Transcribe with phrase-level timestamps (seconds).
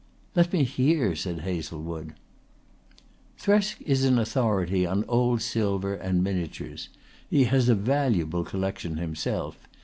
[0.33, 2.13] "Let me hear!" said Hazlewood.
[3.37, 6.89] "Thresk is an authority on old silver and miniatures.
[7.29, 9.59] He has a valuable collection himself.